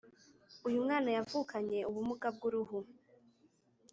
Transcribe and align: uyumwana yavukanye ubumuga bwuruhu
uyumwana 0.67 1.09
yavukanye 1.17 1.79
ubumuga 1.89 2.27
bwuruhu 2.35 2.77